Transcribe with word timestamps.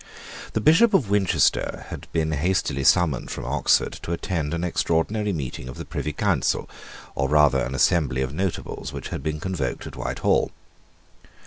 The 0.53 0.61
Bishop 0.61 0.95
of 0.95 1.11
Winchester 1.11 1.85
had 1.89 2.11
been 2.11 2.31
hastily 2.31 2.83
summoned 2.83 3.29
from 3.29 3.45
Oxford 3.45 3.93
to 4.01 4.13
attend 4.13 4.51
an 4.51 4.63
extraordinary 4.63 5.31
meeting 5.31 5.69
of 5.69 5.77
the 5.77 5.85
Privy 5.85 6.11
Council, 6.11 6.67
or 7.13 7.29
rather 7.29 7.59
an 7.59 7.75
assembly 7.75 8.23
of 8.23 8.33
Notables, 8.33 8.91
which 8.91 9.09
had 9.09 9.21
been 9.21 9.39
convoked 9.39 9.85
at 9.85 9.95
Whitehall. 9.95 10.49